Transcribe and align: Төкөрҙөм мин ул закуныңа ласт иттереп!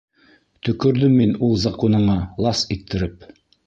Төкөрҙөм 0.67 1.19
мин 1.21 1.35
ул 1.49 1.55
закуныңа 1.69 2.19
ласт 2.47 2.79
иттереп! 2.79 3.35